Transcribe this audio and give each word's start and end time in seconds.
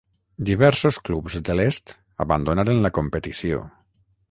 Diversos 0.45 0.97
clubs 1.09 1.35
de 1.51 1.57
l'est 1.59 1.95
abandonaren 2.27 2.83
la 2.87 2.93
competició. 2.99 3.63